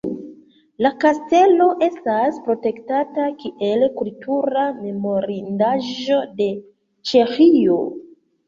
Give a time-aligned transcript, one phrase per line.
[0.83, 6.51] La kastelo estas protektita kiel kultura memorindaĵo de
[7.13, 7.81] Ĉeĥio.